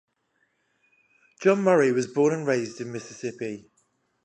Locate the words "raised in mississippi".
2.47-3.69